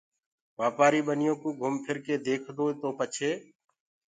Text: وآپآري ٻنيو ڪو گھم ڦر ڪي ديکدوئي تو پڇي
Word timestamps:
وآپآري 0.59 1.01
ٻنيو 1.07 1.33
ڪو 1.41 1.49
گھم 1.61 1.73
ڦر 1.83 1.95
ڪي 2.05 2.15
ديکدوئي 2.25 2.73
تو 2.81 2.89
پڇي 2.97 3.31